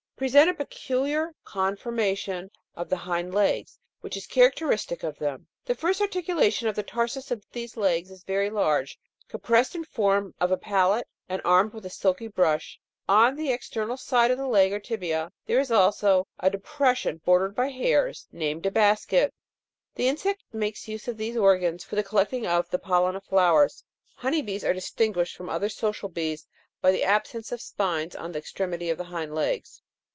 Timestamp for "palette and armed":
10.57-11.73